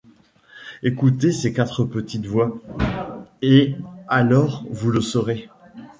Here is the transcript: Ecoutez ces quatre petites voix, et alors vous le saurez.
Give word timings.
Ecoutez 0.83 1.31
ces 1.31 1.53
quatre 1.53 1.83
petites 1.85 2.25
voix, 2.25 2.57
et 3.43 3.75
alors 4.07 4.63
vous 4.71 4.89
le 4.89 4.99
saurez. 4.99 5.47